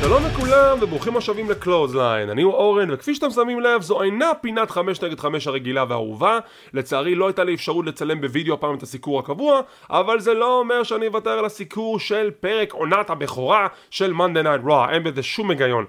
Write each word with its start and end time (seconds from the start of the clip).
שלום 0.00 0.22
לכולם 0.24 0.78
וברוכים 0.80 1.16
השבים 1.16 1.50
ל 1.50 1.56
Clothesline, 1.56 2.30
אני 2.30 2.42
הוא 2.42 2.52
אורן 2.52 2.90
וכפי 2.90 3.14
שאתם 3.14 3.30
שמים 3.30 3.60
לב 3.60 3.82
זו 3.82 4.02
אינה 4.02 4.34
פינת 4.40 4.70
5 4.70 5.02
נגד 5.02 5.20
5 5.20 5.46
הרגילה 5.46 5.84
והאהובה. 5.88 6.38
לצערי 6.74 7.14
לא 7.14 7.26
הייתה 7.26 7.44
לי 7.44 7.54
אפשרות 7.54 7.86
לצלם 7.86 8.20
בווידאו 8.20 8.54
הפעם 8.54 8.74
את 8.74 8.82
הסיקור 8.82 9.18
הקבוע 9.18 9.60
אבל 9.90 10.20
זה 10.20 10.34
לא 10.34 10.58
אומר 10.58 10.82
שאני 10.82 11.06
אוותר 11.06 11.30
על 11.30 11.44
הסיקור 11.44 11.98
של 11.98 12.30
פרק 12.40 12.72
עונת 12.72 13.10
הבכורה 13.10 13.66
של 13.90 14.12
Monday 14.12 14.44
Night 14.44 14.68
Raw, 14.68 14.90
אין 14.90 15.04
בזה 15.04 15.22
שום 15.22 15.50
היגיון. 15.50 15.84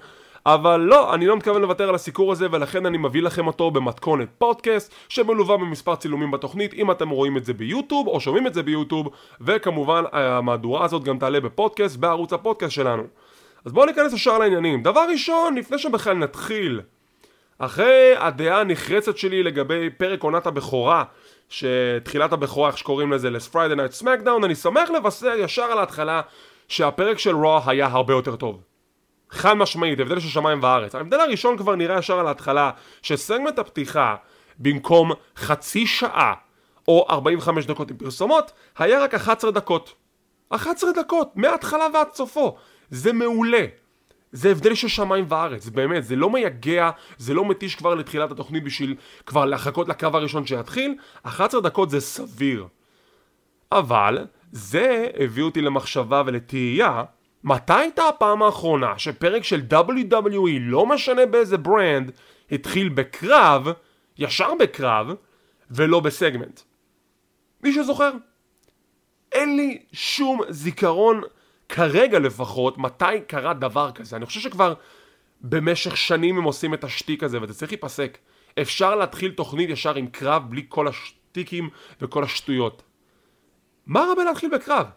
אבל 0.46 0.80
לא, 0.80 1.14
אני 1.14 1.28
לא 1.28 1.38
מתכוון 1.38 1.62
לוותר 1.62 1.90
על 1.90 1.96
הסיקור 1.96 2.32
הזה 2.32 2.48
ולכן 2.52 2.86
אני 2.86 2.98
מביא 2.98 3.22
לכם 3.22 3.48
אותו 3.48 3.72
במתכונת 3.72 4.28
פודקאסט 4.38 4.94
שמלווה 5.10 5.58
במספר 5.58 5.96
צילומים 5.96 6.32
בתוכנית 6.32 6.74
אם 6.74 6.92
אתם 6.92 7.10
רואים 7.10 7.38
את 7.38 7.46
זה 7.46 7.54
ביוטיוב 7.54 8.08
או 8.08 8.20
שומעים 8.20 8.48
את 8.48 8.54
זה 8.54 8.64
ביוטיוב. 8.64 9.10
וכמובן 9.42 10.04
המהדורה 10.12 10.86
הזאת 10.86 11.04
גם 11.04 11.20
תעלה 11.20 11.40
בפודקאסט 11.40 11.98
בערוץ 11.98 12.34
הפודקאסט 12.34 12.74
שלנו 12.74 13.04
אז 13.66 13.72
בואו 13.72 13.86
ניכנס 13.86 14.14
ישר 14.14 14.38
לעניינים. 14.38 14.84
דבר 14.84 15.06
ראשון, 15.12 15.56
לפני 15.56 15.78
שבכלל 15.78 16.14
נתחיל, 16.14 16.82
אחרי 17.60 18.14
הדעה 18.18 18.62
הנחרצת 18.62 19.18
שלי 19.18 19.44
לגבי 19.44 19.90
פרק 19.90 20.24
עונת 20.24 20.48
הבכורה, 20.48 21.04
שתחילת 21.50 22.34
הבכורה, 22.34 22.70
איך 22.70 22.78
שקוראים 22.78 23.12
לזה, 23.12 23.30
ל-Friday 23.30 23.76
Night 23.76 24.02
SmackDown, 24.02 24.46
אני 24.46 24.56
שמח 24.56 24.90
לבשר 24.90 25.34
ישר 25.38 25.64
על 25.64 25.80
ההתחלה 25.80 26.22
שהפרק 26.68 27.20
של 27.20 27.36
רוע 27.36 27.62
היה 27.66 27.86
הרבה 27.86 28.14
יותר 28.14 28.36
טוב. 28.36 28.62
חד 29.30 29.54
משמעית, 29.54 30.00
הבדל 30.00 30.20
של 30.20 30.28
שמיים 30.28 30.64
וארץ. 30.64 30.96
ההבדל 30.96 31.20
הראשון 31.20 31.58
כבר 31.58 31.76
נראה 31.76 32.00
ישר 32.00 32.20
על 32.20 32.28
ההתחלה, 32.28 32.72
שסגמנט 33.02 33.60
הפתיחה, 33.60 34.16
במקום 34.60 35.12
חצי 35.38 35.88
שעה 35.88 36.34
או 36.88 37.06
45 37.10 37.66
דקות 37.66 37.92
עם 37.92 37.98
פרסומות, 37.98 38.52
היה 38.78 39.04
רק 39.04 39.14
11 39.14 39.52
דקות. 39.52 39.94
11 40.50 40.92
דקות, 40.92 41.32
מההתחלה 41.36 41.88
ועד 41.94 42.08
סופו. 42.14 42.58
זה 42.92 43.14
מעולה. 43.14 43.66
זה 44.32 44.52
הבדל 44.52 44.76
של 44.76 44.88
שמיים 44.88 45.26
וארץ, 45.30 45.70
באמת, 45.70 46.04
זה 46.04 46.16
לא 46.16 46.30
מייגע, 46.30 46.90
זה 47.18 47.34
לא 47.34 47.46
מתיש 47.46 47.76
כבר 47.76 47.96
לתחילת 47.96 48.32
התוכנית 48.32 48.64
בשביל 48.64 48.96
כבר 49.26 49.46
לחכות 49.46 49.88
לקו 49.88 50.08
הראשון 50.14 50.46
שיתחיל, 50.46 50.96
11 51.24 51.62
דקות 51.62 51.90
זה 51.90 52.00
סביר. 52.00 52.68
אבל, 53.72 54.28
זה 54.52 55.08
הביא 55.20 55.44
אותי 55.44 55.62
למחשבה 55.62 56.24
ולתהייה, 56.26 57.04
מתי 57.44 57.74
הייתה 57.74 58.08
הפעם 58.08 58.44
האחרונה 58.44 59.00
שפרק 59.00 59.44
של 59.44 59.62
WWE, 59.72 60.60
לא 60.60 60.86
משנה 60.86 61.26
באיזה 61.26 61.58
ברנד, 61.58 62.12
התחיל 62.52 62.90
בקרב, 62.90 63.68
ישר 64.18 64.52
בקרב, 64.60 65.08
ולא 65.72 66.00
בסגמנט? 66.00 66.60
מי 67.64 67.74
שזוכר? 67.74 68.12
אין 69.32 69.56
לי 69.58 69.82
שום 69.94 70.42
זיכרון 70.50 71.22
כרגע 71.72 72.20
לפחות, 72.20 72.78
מתי 72.78 73.22
קרה 73.28 73.54
דבר 73.54 73.92
כזה? 73.92 74.16
אני 74.16 74.26
חושב 74.26 74.40
שכבר 74.40 74.74
במשך 75.42 75.98
שנים 75.98 76.38
הם 76.38 76.44
עושים 76.44 76.74
את 76.74 76.84
השטיק 76.84 77.24
הזה 77.24 77.42
וזה 77.42 77.54
צריך 77.54 77.72
להיפסק. 77.72 78.18
אפשר 78.62 78.96
להתחיל 78.96 79.32
תוכנית 79.32 79.70
ישר 79.70 79.96
עם 79.96 80.08
קרב 80.08 80.44
בלי 80.50 80.66
כל 80.70 80.88
השטיקים 80.88 81.70
וכל 82.02 82.24
השטויות. 82.24 82.84
מה 83.86 84.06
רבה 84.12 84.24
להתחיל 84.24 84.50
בקרב? 84.56 84.88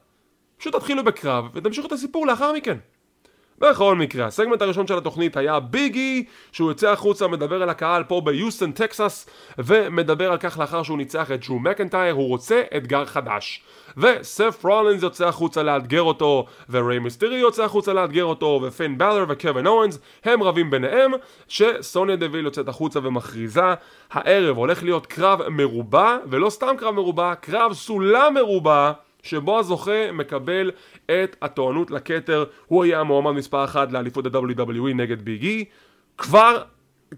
פשוט 0.56 0.74
תתחילו 0.74 1.04
בקרב 1.04 1.44
ותמשיכו 1.54 1.86
את 1.86 1.92
הסיפור 1.92 2.26
לאחר 2.26 2.52
מכן. 2.52 2.78
בכל 3.58 3.94
מקרה, 3.94 4.26
הסגמנט 4.26 4.62
הראשון 4.62 4.86
של 4.86 4.98
התוכנית 4.98 5.36
היה 5.36 5.60
ביג 5.60 5.92
אי, 5.92 6.24
שהוא 6.52 6.70
יוצא 6.70 6.90
החוצה, 6.90 7.28
מדבר 7.28 7.62
אל 7.62 7.68
הקהל 7.68 8.04
פה 8.04 8.20
ביוסטון, 8.24 8.72
טקסס, 8.72 9.26
ומדבר 9.58 10.32
על 10.32 10.38
כך 10.38 10.58
לאחר 10.58 10.82
שהוא 10.82 10.98
ניצח 10.98 11.30
את 11.30 11.40
דרו 11.42 11.58
מקנטייר, 11.58 12.14
הוא 12.14 12.28
רוצה 12.28 12.62
אתגר 12.76 13.04
חדש. 13.04 13.62
וסף 13.96 14.64
רולינס 14.64 15.02
יוצא 15.02 15.28
החוצה 15.28 15.62
לאתגר 15.62 16.02
אותו, 16.02 16.46
וריי 16.70 16.98
מיסטריו 16.98 17.36
יוצא 17.36 17.64
החוצה 17.64 17.92
לאתגר 17.92 18.24
אותו, 18.24 18.60
ופין 18.62 18.98
באלור 18.98 19.24
וקווין 19.28 19.66
אוונס, 19.66 19.98
הם 20.24 20.42
רבים 20.42 20.70
ביניהם, 20.70 21.12
שסוניה 21.48 22.16
דוויל 22.16 22.44
יוצאת 22.44 22.68
החוצה 22.68 23.00
ומכריזה, 23.02 23.74
הערב 24.10 24.56
הולך 24.56 24.82
להיות 24.82 25.06
קרב 25.06 25.48
מרובע, 25.48 26.16
ולא 26.26 26.50
סתם 26.50 26.74
קרב 26.78 26.94
מרובע, 26.94 27.34
קרב 27.34 27.72
סולם 27.72 28.34
מרובע. 28.34 28.92
שבו 29.24 29.58
הזוכה 29.58 30.12
מקבל 30.12 30.70
את 31.06 31.36
הטוענות 31.42 31.90
לכתר, 31.90 32.44
הוא 32.66 32.84
יהיה 32.84 33.00
המועמד 33.00 33.32
מספר 33.32 33.64
אחת 33.64 33.92
לאליפות 33.92 34.26
ה-WWE 34.26 34.94
נגד 34.94 35.22
ביג 35.22 35.42
אי, 35.42 35.64
כבר 36.18 36.62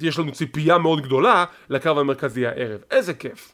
יש 0.00 0.18
לנו 0.18 0.32
ציפייה 0.32 0.78
מאוד 0.78 1.00
גדולה 1.00 1.44
לקרב 1.70 1.98
המרכזי 1.98 2.46
הערב, 2.46 2.80
איזה 2.90 3.14
כיף. 3.14 3.52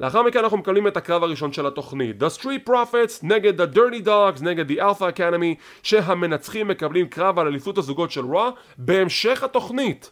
לאחר 0.00 0.22
מכן 0.22 0.38
אנחנו 0.38 0.56
מקבלים 0.56 0.86
את 0.86 0.96
הקרב 0.96 1.22
הראשון 1.22 1.52
של 1.52 1.66
התוכנית. 1.66 2.22
The 2.22 2.40
Street 2.40 2.68
Profits 2.68 3.12
נגד 3.22 3.60
The 3.60 3.76
Dirty 3.76 4.06
Dogs 4.06 4.42
נגד 4.44 4.70
The 4.70 4.82
Alpha 4.82 5.16
Academy 5.16 5.80
שהמנצחים 5.82 6.68
מקבלים 6.68 7.08
קרב 7.08 7.38
על 7.38 7.46
אליפות 7.46 7.78
הזוגות 7.78 8.10
של 8.10 8.24
רוע. 8.24 8.50
בהמשך 8.78 9.42
התוכנית 9.42 10.10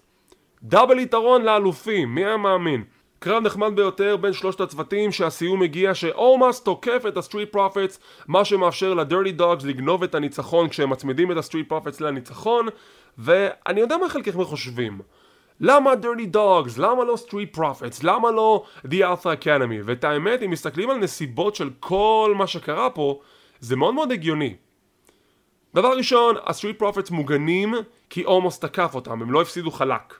דאבל 0.62 0.98
יתרון 0.98 1.42
לאלופים, 1.42 2.14
מי 2.14 2.24
היה 2.24 2.36
מאמין? 2.36 2.84
קרב 3.24 3.42
נחמד 3.42 3.76
ביותר 3.76 4.16
בין 4.16 4.32
שלושת 4.32 4.60
הצוותים 4.60 5.12
שהסיום 5.12 5.62
הגיע 5.62 5.94
שאומוס 5.94 6.62
תוקף 6.62 7.02
את 7.08 7.16
ה 7.16 7.21
Street 7.21 7.52
Profits 7.52 7.98
מה 8.28 8.44
שמאפשר 8.44 8.94
ל 8.94 9.00
Dirty 9.00 9.32
Dawgs 9.32 9.64
לגנוב 9.64 10.02
את 10.02 10.14
הניצחון 10.14 10.68
כשהם 10.68 10.90
מצמידים 10.90 11.32
את 11.32 11.36
ה 11.36 11.41
Street 11.41 11.68
Profits 11.68 12.00
לניצחון 12.00 12.66
ואני 13.18 13.80
יודע 13.80 13.96
מה 13.96 14.08
חלקכם 14.08 14.44
חושבים 14.44 15.00
למה 15.60 15.94
Dirty 15.94 16.26
Dawgs? 16.26 16.78
למה 16.78 17.04
לא 17.04 17.16
Street 17.16 17.54
Profits? 17.54 18.02
למה 18.02 18.30
לא 18.30 18.64
The 18.86 18.94
Alpha 19.00 19.42
Academy? 19.42 19.82
ואת 19.84 20.04
האמת 20.04 20.42
אם 20.42 20.50
מסתכלים 20.50 20.90
על 20.90 20.96
נסיבות 20.96 21.54
של 21.54 21.70
כל 21.80 22.34
מה 22.36 22.46
שקרה 22.46 22.90
פה 22.90 23.20
זה 23.60 23.76
מאוד 23.76 23.94
מאוד 23.94 24.12
הגיוני 24.12 24.54
דבר 25.74 25.96
ראשון, 25.96 26.36
ה 26.46 26.51
Street 26.51 26.78
Profits 26.78 27.10
מוגנים 27.10 27.74
כי 28.10 28.24
אומוס 28.24 28.58
תקף 28.58 28.94
אותם, 28.94 29.22
הם 29.22 29.30
לא 29.30 29.42
הפסידו 29.42 29.70
חלק 29.70 30.14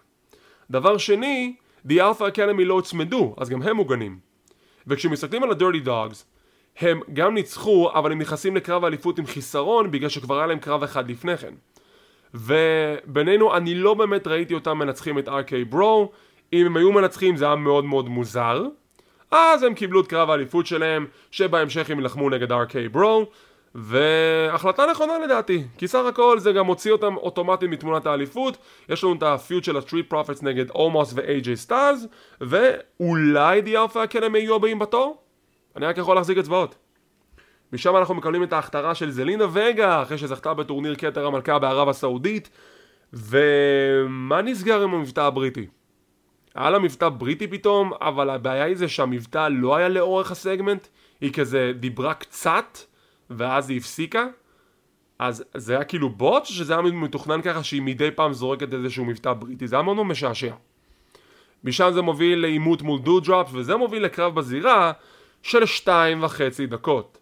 דבר 0.70 0.98
שני, 0.98 1.54
The 1.88 1.92
Alpha 1.92 2.36
Academy 2.36 2.64
לא 2.64 2.74
הוצמדו, 2.74 3.34
אז 3.38 3.48
גם 3.48 3.62
הם 3.62 3.76
מוגנים. 3.76 4.18
וכשמסתכלים 4.86 5.42
על 5.42 5.50
ה-Dirty 5.50 5.86
Dogs, 5.86 6.24
הם 6.78 7.00
גם 7.12 7.34
ניצחו, 7.34 7.90
אבל 7.94 8.12
הם 8.12 8.18
נכנסים 8.18 8.56
לקרב 8.56 8.84
האליפות 8.84 9.18
עם 9.18 9.26
חיסרון, 9.26 9.90
בגלל 9.90 10.08
שכבר 10.08 10.38
היה 10.38 10.46
להם 10.46 10.58
קרב 10.58 10.82
אחד 10.82 11.10
לפני 11.10 11.36
כן. 11.36 11.54
ובינינו, 12.34 13.56
אני 13.56 13.74
לא 13.74 13.94
באמת 13.94 14.26
ראיתי 14.26 14.54
אותם 14.54 14.78
מנצחים 14.78 15.18
את 15.18 15.28
RK 15.28 15.74
Bro, 15.74 16.06
אם 16.52 16.66
הם 16.66 16.76
היו 16.76 16.92
מנצחים 16.92 17.36
זה 17.36 17.44
היה 17.44 17.56
מאוד 17.56 17.84
מאוד 17.84 18.08
מוזר. 18.08 18.66
אז 19.30 19.62
הם 19.62 19.74
קיבלו 19.74 20.00
את 20.00 20.06
קרב 20.06 20.30
האליפות 20.30 20.66
שלהם, 20.66 21.06
שבהמשך 21.30 21.90
הם 21.90 22.00
ילחמו 22.00 22.30
נגד 22.30 22.52
RK 22.52 22.94
Bro, 22.94 23.24
והחלטה 23.74 24.86
נכונה 24.90 25.18
לדעתי, 25.18 25.64
כי 25.78 25.88
סך 25.88 26.04
הכל 26.08 26.38
זה 26.38 26.52
גם 26.52 26.66
מוציא 26.66 26.92
אותם 26.92 27.16
אוטומטית 27.16 27.70
מתמונת 27.70 28.06
האליפות, 28.06 28.58
יש 28.88 29.04
לנו 29.04 29.14
את 29.14 29.22
ה 29.22 29.31
feud 29.31 29.64
של 29.64 29.76
ה-Street 29.76 30.12
Profits 30.12 30.42
נגד 30.42 30.70
אומוס 30.70 31.12
ו- 31.16 31.35
AJ 31.35 31.54
סטיילס, 31.54 32.06
ואולי 32.40 33.62
The 33.62 33.92
Alpha 33.92 33.96
Academy 34.12 34.38
יהיו 34.38 34.54
הבאים 34.54 34.78
בתור? 34.78 35.22
אני 35.76 35.86
רק 35.86 35.98
יכול 35.98 36.16
להחזיק 36.16 36.38
אצבעות. 36.38 36.74
משם 37.72 37.96
אנחנו 37.96 38.14
מקבלים 38.14 38.42
את 38.42 38.52
ההכתרה 38.52 38.94
של 38.94 39.10
זלינה 39.10 39.44
וגה, 39.52 40.02
אחרי 40.02 40.18
שזכתה 40.18 40.54
בטורניר 40.54 40.94
כתר 40.94 41.26
המלכה 41.26 41.58
בערב 41.58 41.88
הסעודית, 41.88 42.50
ומה 43.12 44.42
נסגר 44.42 44.82
עם 44.82 44.94
המבטא 44.94 45.20
הבריטי? 45.20 45.66
היה 46.54 46.70
לה 46.70 46.78
מבטא 46.78 47.08
בריטי 47.08 47.46
פתאום, 47.46 47.92
אבל 48.00 48.30
הבעיה 48.30 48.64
היא 48.64 48.76
זה 48.76 48.88
שהמבטא 48.88 49.48
לא 49.50 49.76
היה 49.76 49.88
לאורך 49.88 50.30
הסגמנט, 50.30 50.86
היא 51.20 51.32
כזה 51.32 51.72
דיברה 51.80 52.14
קצת, 52.14 52.78
ואז 53.30 53.70
היא 53.70 53.78
הפסיקה 53.78 54.26
אז 55.18 55.44
זה 55.54 55.74
היה 55.74 55.84
כאילו 55.84 56.10
בוט 56.10 56.44
שזה 56.44 56.72
היה 56.72 56.82
מתוכנן 56.82 57.42
ככה 57.42 57.64
שהיא 57.64 57.82
מדי 57.82 58.10
פעם 58.10 58.32
זורקת 58.32 58.74
איזשהו 58.74 59.04
מבטא 59.04 59.32
בריטי? 59.32 59.68
זה 59.68 59.76
היה 59.76 59.82
מאוד 59.82 59.96
משעשע. 59.96 60.54
משם 61.64 61.90
זה 61.92 62.02
מוביל 62.02 62.38
לעימות 62.40 62.82
מול 62.82 63.00
דו-דרופס 63.00 63.50
וזה 63.54 63.76
מוביל 63.76 64.04
לקרב 64.04 64.34
בזירה 64.34 64.92
של 65.42 65.66
שתיים 65.66 66.22
וחצי 66.22 66.66
דקות. 66.66 67.18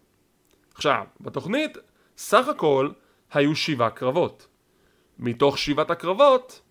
עכשיו 0.75 1.03
בתוכנית 1.21 1.77
סך 2.17 2.47
הכל 2.47 2.89
היו 3.33 3.55
שבעה 3.55 3.89
קרבות. 3.89 4.47
מתוך 5.19 5.57
שבעת 5.57 5.91
הקרבות 5.91 6.61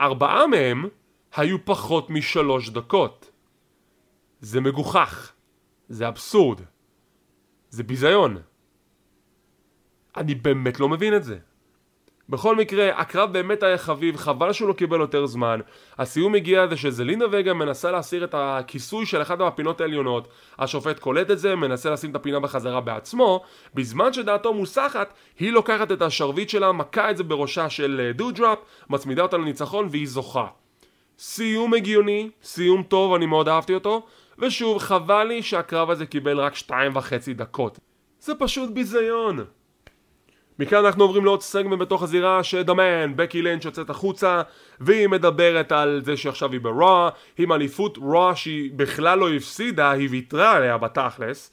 ארבעה 0.00 0.46
מהם 0.46 0.88
היו 1.36 1.64
פחות 1.64 2.10
משלוש 2.10 2.68
דקות. 2.68 3.30
זה 4.40 4.60
מגוחך. 4.60 5.32
זה 5.88 6.08
אבסורד 6.08 6.60
זה 7.74 7.82
ביזיון. 7.82 8.36
אני 10.16 10.34
באמת 10.34 10.80
לא 10.80 10.88
מבין 10.88 11.16
את 11.16 11.24
זה. 11.24 11.38
בכל 12.28 12.56
מקרה, 12.56 13.00
הקרב 13.00 13.32
באמת 13.32 13.62
היה 13.62 13.78
חביב, 13.78 14.16
חבל 14.16 14.52
שהוא 14.52 14.68
לא 14.68 14.72
קיבל 14.72 15.00
יותר 15.00 15.26
זמן. 15.26 15.60
הסיום 15.98 16.34
הגיע 16.34 16.66
זה 16.66 16.76
שזלינה 16.76 17.24
וגה 17.30 17.54
מנסה 17.54 17.90
להסיר 17.90 18.24
את 18.24 18.34
הכיסוי 18.38 19.06
של 19.06 19.22
אחת 19.22 19.38
מהפינות 19.38 19.80
העליונות, 19.80 20.28
השופט 20.58 20.98
קולט 20.98 21.30
את 21.30 21.38
זה, 21.38 21.56
מנסה 21.56 21.90
לשים 21.90 22.10
את 22.10 22.16
הפינה 22.16 22.40
בחזרה 22.40 22.80
בעצמו, 22.80 23.42
בזמן 23.74 24.12
שדעתו 24.12 24.54
מוסחת, 24.54 25.14
היא 25.38 25.52
לוקחת 25.52 25.92
את 25.92 26.02
השרביט 26.02 26.48
שלה, 26.48 26.72
מכה 26.72 27.10
את 27.10 27.16
זה 27.16 27.24
בראשה 27.24 27.70
של 27.70 28.12
דודרופ, 28.14 28.58
מצמידה 28.90 29.22
אותה 29.22 29.36
לניצחון 29.36 29.88
והיא 29.90 30.08
זוכה. 30.08 30.46
סיום 31.18 31.74
הגיוני, 31.74 32.30
סיום 32.42 32.82
טוב, 32.82 33.14
אני 33.14 33.26
מאוד 33.26 33.48
אהבתי 33.48 33.74
אותו, 33.74 34.06
ושוב, 34.38 34.78
חבל 34.78 35.24
לי 35.24 35.42
שהקרב 35.42 35.90
הזה 35.90 36.06
קיבל 36.06 36.40
רק 36.40 36.54
שתיים 36.54 36.96
וחצי 36.96 37.34
דקות. 37.34 37.78
זה 38.20 38.34
פשוט 38.34 38.70
ביזיון. 38.70 39.44
מכאן 40.58 40.84
אנחנו 40.84 41.04
עוברים 41.04 41.24
לעוד 41.24 41.42
סגמנט 41.42 41.80
בתוך 41.80 42.02
הזירה 42.02 42.44
שדמן, 42.44 43.16
בקי 43.16 43.42
לינץ' 43.42 43.64
יוצאת 43.64 43.90
החוצה 43.90 44.42
והיא 44.80 45.08
מדברת 45.08 45.72
על 45.72 46.00
זה 46.04 46.16
שעכשיו 46.16 46.52
היא 46.52 46.60
ברוע, 46.60 47.10
עם 47.38 47.52
אליפות 47.52 47.96
רוע 47.96 48.32
שהיא 48.36 48.70
בכלל 48.76 49.18
לא 49.18 49.34
הפסידה, 49.34 49.90
היא 49.90 50.08
ויתרה 50.10 50.52
עליה 50.52 50.78
בתכלס 50.78 51.52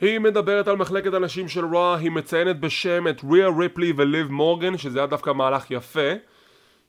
היא 0.00 0.18
מדברת 0.18 0.68
על 0.68 0.76
מחלקת 0.76 1.14
הנשים 1.14 1.48
של 1.48 1.64
רוע, 1.64 1.96
היא 1.96 2.10
מציינת 2.10 2.60
בשם 2.60 3.08
את 3.08 3.22
ריה 3.30 3.48
ריפלי 3.58 3.92
וליב 3.96 4.30
מורגן 4.30 4.78
שזה 4.78 4.98
היה 4.98 5.06
דווקא 5.06 5.30
מהלך 5.30 5.70
יפה 5.70 6.10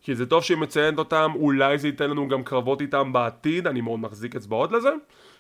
כי 0.02 0.16
זה 0.16 0.26
טוב 0.26 0.44
שהיא 0.44 0.58
מציינת 0.58 1.00
אותם, 1.00 1.32
אולי 1.36 1.78
זה 1.78 1.88
ייתן 1.88 2.10
לנו 2.10 2.28
גם 2.28 2.44
קרבות 2.44 2.82
איתם 2.82 3.14
בעתיד, 3.14 3.68
אני 3.68 3.82
מאוד 3.82 4.00
מחזיק 4.00 4.36
אצבעות 4.36 4.72
לזה 4.72 4.90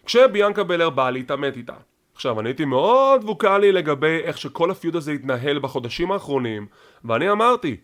כשביאנקה 0.06 0.64
בלר 0.64 0.90
באה 0.90 1.12
להתעמת 1.12 1.58
איתה. 1.58 1.74
עכשיו, 2.16 2.40
אני 2.40 2.50
הייתי 2.50 2.66
מאוד 2.66 3.24
ווקאלי 3.24 3.72
לגבי 3.72 4.20
איך 4.24 4.38
שכל 4.38 4.72
ה 4.72 4.76
feud 4.76 4.96
הזה 4.96 5.12
התנהל 5.12 5.60
בחודשים 5.60 6.12
האחרונים, 6.12 6.68
ואני 7.06 7.32
אמרתי, 7.32 7.76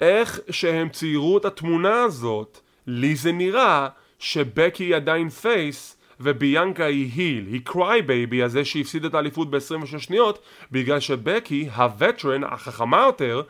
איך 0.00 0.40
שהם 0.50 0.88
ציירו 0.88 1.38
את 1.38 1.44
התמונה 1.44 2.02
הזאת, 2.02 2.60
לי 2.86 3.14
זה 3.14 3.32
נראה 3.32 3.88
שבקי 4.18 4.84
היא 4.84 4.96
עדיין 4.96 5.28
face 5.28 5.96
וביאנקה 6.20 6.84
היא 6.84 7.10
heel, 7.16 7.46
היא 7.46 7.60
cry 7.64 8.02
baby 8.02 8.42
הזה 8.42 8.64
שהפסיד 8.64 9.04
את 9.04 9.14
האליפות 9.14 9.50
ב-26 9.50 9.98
שניות 9.98 10.38
בגלל 10.72 11.00
שבקי, 11.00 11.68
הווטרן, 11.76 12.44
החכמה 12.44 13.02
יותר, 13.06 13.42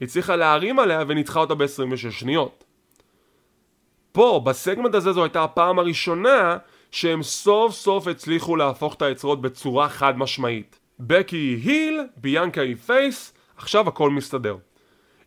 הצליחה 0.00 0.36
להרים 0.36 0.78
עליה 0.78 1.04
וניצחה 1.08 1.40
אותה 1.40 1.54
ב-26 1.54 2.10
שניות. 2.10 2.64
פה, 4.12 4.42
בסגמנט 4.44 4.94
הזה 4.94 5.12
זו 5.12 5.22
הייתה 5.22 5.44
הפעם 5.44 5.78
הראשונה 5.78 6.56
שהם 6.90 7.22
סוף 7.22 7.74
סוף 7.74 8.06
הצליחו 8.06 8.56
להפוך 8.56 8.94
את 8.94 9.02
היצרות 9.02 9.40
בצורה 9.40 9.88
חד 9.88 10.18
משמעית. 10.18 10.78
בקי 11.00 11.36
היא 11.36 11.70
היל, 11.70 12.00
ביאנקה 12.16 12.60
היא 12.60 12.76
פייס, 12.76 13.32
עכשיו 13.56 13.88
הכל 13.88 14.10
מסתדר. 14.10 14.56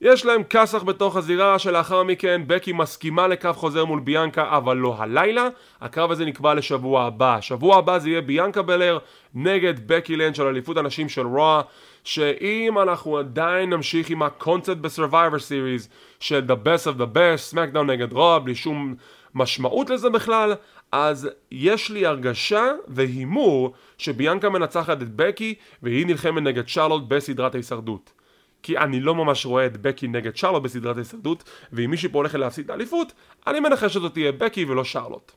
יש 0.04 0.26
להם 0.26 0.44
כסח 0.44 0.84
בתוך 0.84 1.16
הזירה 1.16 1.60
שלאחר 1.60 2.04
מכן 2.04 2.42
בקי 2.48 2.72
מסכימה 2.74 3.28
לקו 3.28 3.54
חוזר 3.54 3.86
מול 3.86 4.00
ביאנקה 4.00 4.58
אבל 4.58 4.78
לא 4.78 4.96
הלילה 4.98 5.48
הקרב 5.82 6.12
הזה 6.12 6.26
נקבע 6.26 6.54
לשבוע 6.54 7.04
הבא 7.04 7.42
שבוע 7.42 7.78
הבא 7.78 7.98
זה 7.98 8.10
יהיה 8.10 8.22
ביאנקה 8.22 8.62
בלר 8.62 8.98
נגד 9.34 9.88
בקי 9.88 10.16
לנד 10.16 10.36
של 10.36 10.44
אליפות 10.44 10.78
הנשים 10.78 11.10
של 11.10 11.28
רוע 11.28 11.62
שאם 12.04 12.80
אנחנו 12.80 13.18
עדיין 13.18 13.70
נמשיך 13.70 14.10
עם 14.10 14.24
הקונספט 14.24 14.78
ב 14.78 14.85
Survivor 14.85 15.40
Series 15.40 15.90
של 16.20 16.46
The 16.48 16.68
Best 16.68 16.88
of 16.88 17.00
the 17.00 17.16
Best, 17.16 17.38
SmackDown 17.38 17.90
נגד 17.90 18.14
Raw 18.14 18.40
בלי 18.40 18.56
שום 18.56 18.96
משמעות 19.36 19.90
לזה 19.90 20.10
בכלל 20.10 20.54
אז 20.92 21.30
יש 21.52 21.90
לי 21.90 22.06
הרגשה 22.06 22.72
והימור 22.88 23.74
שביאנקה 23.98 24.50
מנצחת 24.50 25.02
את 25.02 25.16
בקי 25.16 25.56
והיא 25.84 26.06
נלחמת 26.06 26.44
נגד 26.44 26.68
שרלוט 26.68 27.04
בסדרת 27.08 27.56
ההישרדות. 27.56 28.23
כי 28.64 28.78
אני 28.78 29.00
לא 29.00 29.16
ממש 29.16 29.46
רואה 29.46 29.66
את 29.66 29.82
בקי 29.82 30.08
נגד 30.08 30.36
שרלוט 30.36 30.64
בסדרת 30.64 30.96
ההישרדות 30.96 31.44
ואם 31.74 31.92
מישהי 31.92 32.10
פה 32.10 32.18
הולכת 32.18 32.40
להפסיד 32.40 32.66
את 32.66 32.70
האליפות 32.70 33.14
אני 33.48 33.60
מנחש 33.60 33.94
שזאת 33.94 34.14
תהיה 34.14 34.32
בקי 34.32 34.66
ולא 34.66 34.84
שרלוט. 34.84 35.32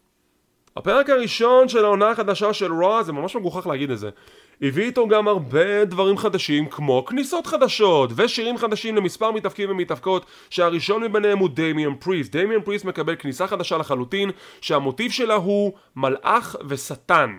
הפרק 0.76 1.10
הראשון 1.10 1.68
של 1.68 1.84
העונה 1.84 2.10
החדשה 2.10 2.52
של 2.52 2.72
Raw 2.72 3.02
זה 3.02 3.12
ממש 3.12 3.36
מגוחך 3.36 3.66
להגיד 3.66 3.90
את 3.90 3.98
זה 3.98 4.10
הביא 4.62 4.84
איתו 4.84 5.08
גם 5.08 5.28
הרבה 5.28 5.84
דברים 5.84 6.18
חדשים 6.18 6.68
כמו 6.68 7.04
כניסות 7.04 7.46
חדשות 7.46 8.10
ושירים 8.16 8.58
חדשים 8.58 8.96
למספר 8.96 9.30
מתאבקים 9.30 9.70
ומתאבקות 9.70 10.26
שהראשון 10.50 11.02
מביניהם 11.02 11.38
הוא 11.38 11.48
דמיאן 11.54 11.94
פריסט 11.94 12.36
דמיאן 12.36 12.60
פריסט 12.60 12.84
מקבל 12.84 13.16
כניסה 13.16 13.46
חדשה 13.46 13.76
לחלוטין 13.76 14.30
שהמוטיב 14.60 15.10
שלה 15.10 15.34
הוא 15.34 15.72
מלאך 15.96 16.56
ושטן 16.68 17.38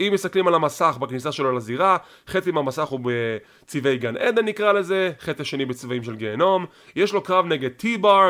אם 0.00 0.10
מסתכלים 0.12 0.48
על 0.48 0.54
המסך 0.54 0.96
בכניסה 1.00 1.32
שלו 1.32 1.52
לזירה, 1.52 1.96
חצי 2.28 2.50
מהמסך 2.50 2.88
הוא 2.88 3.00
בצבעי 3.04 3.98
גן 3.98 4.16
עדן 4.16 4.44
נקרא 4.44 4.72
לזה, 4.72 5.12
חצי 5.20 5.42
השני 5.42 5.64
בצבעים 5.64 6.04
של 6.04 6.16
גיהנום, 6.16 6.66
יש 6.96 7.12
לו 7.12 7.22
קרב 7.22 7.46
נגד 7.46 7.70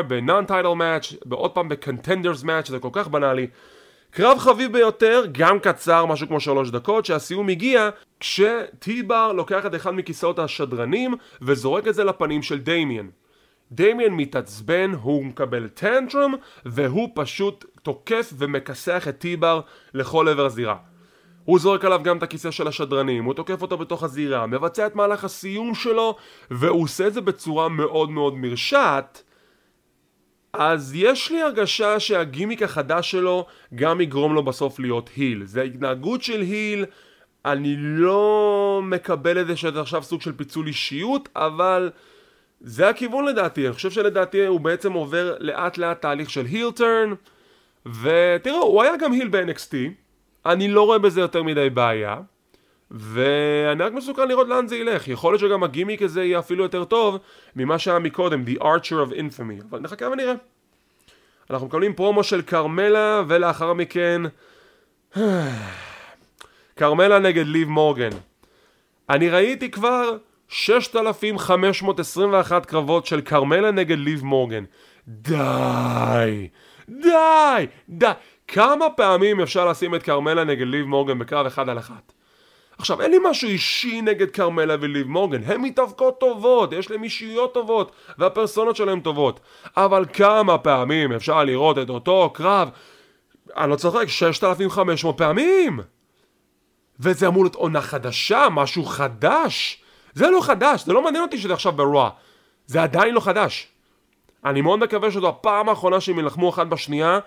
ב 0.07 0.16
non 0.16 0.45
title 0.45 0.73
match, 0.73 1.13
ועוד 1.25 1.51
פעם 1.51 1.69
ב 1.69 1.76
contenders 1.76 2.43
match, 2.43 2.67
זה 2.67 2.79
כל 2.79 2.89
כך 2.91 3.07
בנאלי. 3.07 3.47
קרב 4.11 4.37
חביב 4.39 4.73
ביותר, 4.73 5.23
גם 5.31 5.59
קצר, 5.59 6.05
משהו 6.05 6.27
כמו 6.27 6.39
שלוש 6.39 6.69
דקות, 6.69 7.05
שהסיום 7.05 7.49
הגיע 7.49 7.89
כשטי-בר 8.19 9.31
לוקח 9.31 9.65
את 9.65 9.75
אחד 9.75 9.91
מכיסאות 9.91 10.39
השדרנים 10.39 11.13
וזורק 11.41 11.87
את 11.87 11.95
זה 11.95 12.03
לפנים 12.03 12.41
של 12.41 12.59
דמיאן. 12.59 13.07
דמיאן 13.71 14.13
מתעצבן, 14.13 14.91
הוא 15.01 15.25
מקבל 15.25 15.67
טנטרום 15.67 16.35
והוא 16.65 17.09
פשוט 17.15 17.65
תוקף 17.83 18.33
ומכסח 18.37 19.07
את 19.07 19.19
טי-בר 19.19 19.61
לכל 19.93 20.27
עבר 20.27 20.45
הזירה. 20.45 20.90
הוא 21.45 21.59
זורק 21.59 21.85
עליו 21.85 22.01
גם 22.03 22.17
את 22.17 22.23
הכיסא 22.23 22.51
של 22.51 22.67
השדרנים, 22.67 23.23
הוא 23.23 23.33
תוקף 23.33 23.61
אותו 23.61 23.77
בתוך 23.77 24.03
הזירה, 24.03 24.47
מבצע 24.47 24.87
את 24.87 24.95
מהלך 24.95 25.23
הסיום 25.23 25.75
שלו 25.75 26.15
והוא 26.51 26.83
עושה 26.83 27.07
את 27.07 27.13
זה 27.13 27.21
בצורה 27.21 27.69
מאוד 27.69 28.09
מאוד 28.09 28.37
מרשעת 28.37 29.23
אז 30.53 30.91
יש 30.95 31.31
לי 31.31 31.41
הרגשה 31.41 31.99
שהגימיק 31.99 32.63
החדש 32.63 33.11
שלו 33.11 33.45
גם 33.75 34.01
יגרום 34.01 34.33
לו 34.33 34.43
בסוף 34.43 34.79
להיות 34.79 35.09
היל. 35.15 35.45
זה 35.45 35.61
ההתנהגות 35.61 36.21
של 36.21 36.41
היל, 36.41 36.85
אני 37.45 37.75
לא 37.77 38.81
מקבל 38.83 39.41
את 39.41 39.47
זה 39.47 39.55
שזה 39.55 39.81
עכשיו 39.81 40.03
סוג 40.03 40.21
של 40.21 40.31
פיצול 40.33 40.67
אישיות, 40.67 41.29
אבל 41.35 41.91
זה 42.61 42.89
הכיוון 42.89 43.25
לדעתי. 43.25 43.65
אני 43.65 43.73
חושב 43.73 43.91
שלדעתי 43.91 44.45
הוא 44.45 44.59
בעצם 44.59 44.93
עובר 44.93 45.35
לאט 45.39 45.77
לאט 45.77 46.01
תהליך 46.01 46.29
של 46.29 46.45
היל 46.45 46.71
טרן, 46.71 47.13
ותראו, 47.85 48.61
הוא 48.61 48.83
היה 48.83 48.97
גם 48.97 49.11
היל 49.11 49.27
ב-NXT, 49.27 49.75
אני 50.45 50.67
לא 50.67 50.85
רואה 50.85 50.99
בזה 50.99 51.21
יותר 51.21 51.43
מדי 51.43 51.69
בעיה. 51.69 52.17
ואני 52.91 53.83
רק 53.83 53.93
מסוכן 53.93 54.27
לראות 54.27 54.47
לאן 54.47 54.67
זה 54.67 54.75
ילך, 54.75 55.07
יכול 55.07 55.33
להיות 55.33 55.41
שגם 55.41 55.63
הגימיק 55.63 56.01
הזה 56.01 56.23
יהיה 56.23 56.39
אפילו 56.39 56.63
יותר 56.63 56.83
טוב 56.83 57.17
ממה 57.55 57.79
שהיה 57.79 57.99
מקודם, 57.99 58.43
The 58.47 58.61
Archer 58.61 59.09
of 59.09 59.13
Infamy, 59.13 59.63
אבל 59.69 59.79
נחכה 59.79 60.09
ונראה. 60.09 60.33
אנחנו 61.49 61.67
מקבלים 61.67 61.93
פרומו 61.93 62.23
של 62.23 62.41
כרמלה 62.41 63.21
ולאחר 63.27 63.73
מכן 63.73 64.21
כרמלה 66.75 67.19
נגד 67.19 67.45
ליב 67.45 67.69
מורגן. 67.69 68.09
אני 69.09 69.29
ראיתי 69.29 69.71
כבר 69.71 70.17
6,521 70.47 72.65
קרבות 72.65 73.05
של 73.05 73.21
כרמלה 73.21 73.71
נגד 73.71 73.97
ליב 73.97 74.23
מורגן. 74.23 74.63
די! 75.07 76.47
די! 76.89 77.67
די! 77.89 78.11
כמה 78.51 78.89
פעמים 78.89 79.39
אפשר 79.39 79.65
לשים 79.65 79.95
את 79.95 80.03
כרמלה 80.03 80.43
נגד 80.43 80.67
ליב 80.67 80.85
מורגן 80.85 81.19
בקרב 81.19 81.45
אחד 81.45 81.69
על 81.69 81.79
אחת? 81.79 82.13
עכשיו, 82.77 83.01
אין 83.01 83.11
לי 83.11 83.17
משהו 83.29 83.49
אישי 83.49 84.01
נגד 84.01 84.31
כרמלה 84.31 84.75
וליב 84.81 85.07
מורגן, 85.07 85.43
הן 85.43 85.61
מתאבקות 85.61 86.19
טובות, 86.19 86.73
יש 86.73 86.91
להם 86.91 87.03
אישיות 87.03 87.53
טובות, 87.53 87.91
והפרסונות 88.17 88.75
שלהם 88.75 88.99
טובות. 88.99 89.39
אבל 89.77 90.05
כמה 90.13 90.57
פעמים 90.57 91.13
אפשר 91.13 91.43
לראות 91.43 91.77
את 91.77 91.89
אותו 91.89 92.29
קרב, 92.33 92.69
אני 93.57 93.69
לא 93.69 93.75
צוחק, 93.75 94.07
6,500 94.07 95.17
פעמים! 95.17 95.79
וזה 96.99 97.27
אמור 97.27 97.43
להיות 97.43 97.55
עונה 97.55 97.81
חדשה, 97.81 98.47
משהו 98.51 98.85
חדש. 98.85 99.83
זה 100.13 100.29
לא 100.29 100.41
חדש, 100.41 100.85
זה 100.85 100.93
לא 100.93 101.03
מעניין 101.03 101.23
אותי 101.23 101.37
שזה 101.37 101.53
עכשיו 101.53 101.71
ברוע. 101.71 102.09
זה 102.65 102.83
עדיין 102.83 103.13
לא 103.13 103.19
חדש. 103.19 103.67
אני 104.45 104.61
מאוד 104.61 104.79
מקווה 104.79 105.11
שזו 105.11 105.29
הפעם 105.29 105.69
האחרונה 105.69 106.01
שהם 106.01 106.19
ילחמו 106.19 106.49
אחת 106.49 106.67
בשנייה, 106.67 107.19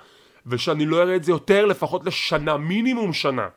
ושאני 0.46 0.86
לא 0.86 1.02
אראה 1.02 1.16
את 1.16 1.24
זה 1.24 1.32
יותר 1.32 1.66
לפחות 1.66 2.06
לשנה, 2.06 2.56
מינימום 2.56 3.12
שנה. 3.12 3.48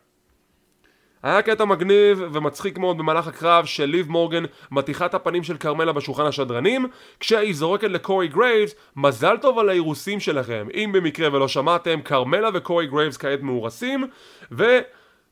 היה 1.24 1.42
קטע 1.42 1.66
מגניב 1.66 2.22
ומצחיק 2.32 2.78
מאוד 2.78 2.98
במהלך 2.98 3.28
הקרב 3.28 3.66
שליב 3.66 4.12
מורגן 4.12 4.44
מתיחה 4.72 5.06
את 5.06 5.14
הפנים 5.14 5.44
של 5.44 5.58
כרמלה 5.58 5.94
בשולחן 5.94 6.26
השדרנים 6.26 6.88
כשהיא 7.20 7.54
זורקת 7.56 7.88
לקורי 7.88 8.28
גרייבס 8.28 8.76
מזל 8.96 9.38
טוב 9.38 9.60
על 9.60 9.70
האירוסים 9.70 10.20
שלכם 10.20 10.68
אם 10.74 10.92
במקרה 10.94 11.34
ולא 11.34 11.48
שמעתם 11.48 12.02
כרמלה 12.02 12.50
וקורי 12.54 12.88
גרייבס 12.88 13.18
כעת 13.18 13.42
מאורסים 13.42 14.08
ו... 14.52 14.80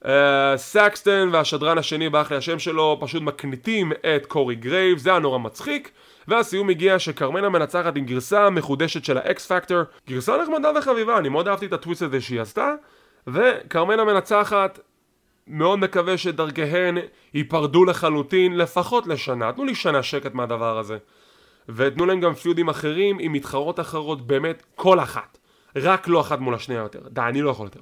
Uh, 0.03 0.07
סקסטון 0.55 1.29
והשדרן 1.31 1.77
השני 1.77 2.09
ברח 2.09 2.26
לי 2.26 2.38
השם 2.38 2.59
שלו 2.59 2.97
פשוט 3.01 3.21
מקניטים 3.21 3.91
את 3.91 4.25
קורי 4.25 4.55
גרייב 4.55 4.97
זה 4.97 5.09
היה 5.09 5.19
נורא 5.19 5.38
מצחיק 5.38 5.91
והסיום 6.27 6.70
הגיע 6.70 7.00
שכרמלה 7.00 7.50
מנצחת 7.50 7.96
עם 7.96 8.05
גרסה 8.05 8.50
מחודשת 8.50 9.05
של 9.05 9.17
ה 9.17 9.51
X-Factor 9.51 9.81
גרסה 10.10 10.38
נחמדה 10.38 10.72
וחביבה 10.77 11.17
אני 11.17 11.29
מאוד 11.29 11.48
אהבתי 11.48 11.65
את 11.65 11.74
הטוויסט 11.74 12.01
הזה 12.01 12.22
שהיא 12.22 12.41
עשתה 12.41 12.74
וכרמלה 13.27 14.03
מנצחת 14.03 14.79
מאוד 15.48 15.79
מקווה 15.79 16.17
שדרכיהן 16.17 16.98
ייפרדו 17.34 17.86
לחלוטין, 17.86 18.58
לפחות 18.58 19.08
לשנה. 19.08 19.51
תנו 19.51 19.65
לי 19.65 19.75
שנה 19.75 20.03
שקט 20.03 20.34
מהדבר 20.34 20.77
הזה. 20.77 20.98
ותנו 21.70 22.05
להם 22.05 22.22
גם 22.22 22.34
פיודים 22.34 22.70
אחרים 22.70 23.17
עם 23.20 23.34
מתחרות 23.34 23.79
אחרות, 23.79 24.27
באמת 24.27 24.63
כל 24.75 25.00
אחת. 25.00 25.38
רק 25.75 26.08
לא 26.08 26.22
אחת 26.22 26.39
מול 26.39 26.55
השנייה 26.55 26.82
יותר. 26.82 27.00
די, 27.10 27.22
אני 27.22 27.41
לא 27.41 27.50
יכול 27.50 27.65
יותר. 27.65 27.79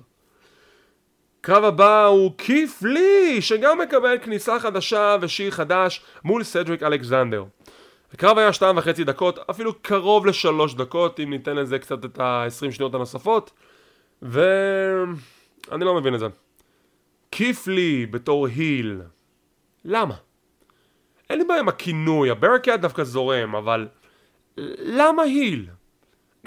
קרב 1.41 1.63
הבא 1.63 2.05
הוא 2.05 2.31
כיף 2.37 2.81
לי, 2.81 3.41
שגם 3.41 3.79
מקבל 3.79 4.17
כניסה 4.21 4.59
חדשה 4.59 5.15
ושיר 5.21 5.51
חדש 5.51 6.05
מול 6.23 6.43
סדריק 6.43 6.83
אלכסנדר. 6.83 7.43
הקרב 8.13 8.37
היה 8.37 8.53
שתיים 8.53 8.77
וחצי 8.77 9.03
דקות, 9.03 9.39
אפילו 9.49 9.73
קרוב 9.81 10.25
לשלוש 10.25 10.73
דקות, 10.73 11.19
אם 11.19 11.29
ניתן 11.29 11.55
לזה 11.55 11.79
קצת 11.79 12.05
את 12.05 12.19
ה-20 12.19 12.71
שניות 12.71 12.95
הנוספות. 12.95 13.51
ואני 14.21 15.85
לא 15.85 15.95
מבין 15.95 16.15
את 16.15 16.19
זה. 16.19 16.27
כיף 17.31 17.67
לי 17.67 18.05
בתור 18.05 18.47
היל. 18.47 19.01
למה? 19.85 20.15
אין 21.29 21.39
לי 21.39 21.45
בעיה 21.45 21.59
עם 21.59 21.67
הכינוי, 21.67 22.29
הברקאט 22.29 22.79
דווקא 22.79 23.03
זורם, 23.03 23.55
אבל 23.55 23.87
למה 24.77 25.23
היל? 25.23 25.69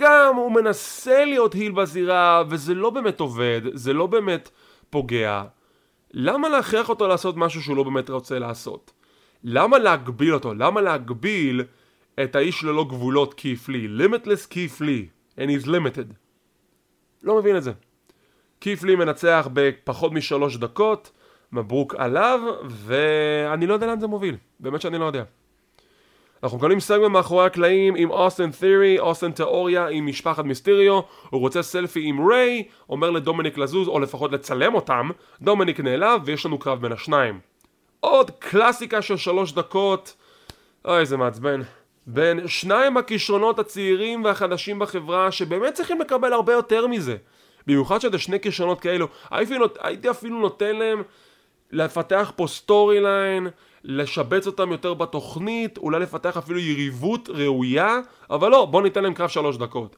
גם 0.00 0.35
הוא 0.37 0.52
מנסה 0.52 1.25
להיות 1.25 1.52
היל 1.52 1.73
בזירה, 1.73 2.42
וזה 2.49 2.75
לא 2.75 2.90
באמת 2.90 3.20
עובד, 3.20 3.61
זה 3.73 3.92
לא 3.92 4.06
באמת 4.06 4.50
פוגע. 4.90 5.44
למה 6.12 6.49
להכריח 6.49 6.88
אותו 6.88 7.08
לעשות 7.08 7.37
משהו 7.37 7.62
שהוא 7.62 7.76
לא 7.76 7.82
באמת 7.82 8.11
רוצה 8.11 8.38
לעשות? 8.38 8.92
למה 9.49 9.79
להגביל 9.79 10.35
אותו? 10.35 10.55
למה 10.55 10.81
להגביל 10.81 11.65
את 12.23 12.37
האיש 12.37 12.65
ללא 12.65 12.85
גבולות 12.85 13.35
כיף 13.35 13.69
לי? 13.69 13.88
Limitless 13.99 14.81
לי. 14.81 15.07
And 15.37 15.41
he's 15.41 15.67
limited. 15.67 16.15
לא 17.23 17.38
מבין 17.38 17.57
את 17.57 17.62
זה. 17.62 17.73
כיף 18.61 18.83
לי 18.83 18.97
מנצח 18.97 19.49
בפחות 19.53 20.12
משלוש 20.12 20.57
דקות, 20.57 21.11
מברוק 21.53 21.95
עליו, 21.95 22.41
ואני 22.69 23.67
לא 23.67 23.75
יודע 23.75 23.87
לאן 23.87 24.00
זה 24.00 24.07
מוביל. 24.07 24.37
באמת 24.61 24.81
שאני 24.81 24.99
לא 24.99 25.05
יודע. 25.05 25.25
אנחנו 26.43 26.59
מקבלים 26.59 26.81
סגמנט 26.81 27.11
מאחורי 27.11 27.47
הקלעים 27.47 27.95
עם 27.95 28.11
אוסטן 28.11 28.50
תיאורי, 28.50 28.99
אוסטן 28.99 29.33
תיאוריה 29.33 29.88
עם 29.88 30.07
משפחת 30.07 30.45
מיסטריו, 30.45 31.00
הוא 31.31 31.41
רוצה 31.41 31.62
סלפי 31.62 32.00
עם 32.05 32.29
ריי, 32.29 32.65
אומר 32.88 33.11
לדומיניק 33.11 33.59
לזוז, 33.59 33.88
או 33.88 34.00
לפחות 34.00 34.33
לצלם 34.33 34.75
אותם, 34.75 35.11
דומיניק 35.43 35.81
נעלב 35.81 36.21
ויש 36.25 36.47
לנו 36.47 36.59
קרב 36.59 36.81
בין 36.81 36.93
השניים. 36.93 37.41
עוד 38.00 38.31
קלאסיקה 38.31 39.03
של 39.03 39.17
שלוש 39.17 39.53
דקות, 39.53 40.17
אוי 40.85 40.99
איזה 40.99 41.17
מעצבן. 41.17 41.61
בין 42.07 42.49
שניים 42.49 42.97
הכישרונות 42.97 43.59
הצעירים 43.59 44.25
והחדשים 44.25 44.79
בחברה 44.79 45.33
שבאמת 45.33 45.75
צריכים 45.75 46.00
לקבל 46.00 46.33
הרבה 46.33 46.53
יותר 46.53 46.87
מזה. 46.87 47.17
במיוחד 47.67 48.00
שזה 48.00 48.19
שני 48.19 48.41
כישרונות 48.41 48.81
כאלו, 48.81 49.09
הייתי 49.81 50.11
אפילו 50.11 50.41
נותן 50.41 50.76
להם 50.76 51.03
לפתח 51.71 52.33
פה 52.37 52.47
storyline, 52.47 53.49
לשבץ 53.85 54.47
אותם 54.47 54.73
יותר 54.73 54.95
בתוכנית, 54.95 55.79
אולי 55.79 56.00
לפתח 56.00 56.37
אפילו 56.37 56.59
יריבות 56.59 57.29
ראויה, 57.29 57.99
אבל 58.31 58.50
לא, 58.50 58.65
בוא 58.65 58.83
ניתן 58.83 59.03
להם 59.03 59.15
קרב 59.15 59.29
שלוש 59.29 59.57
דקות. 59.57 59.97